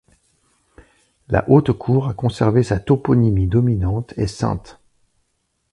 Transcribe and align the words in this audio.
La 1.27 1.47
haute-cour 1.47 2.07
a 2.07 2.15
conservé 2.15 2.63
sa 2.63 2.79
toponymie 2.79 3.45
dominante 3.45 4.15
et 4.17 4.25
ceinte. 4.25 4.81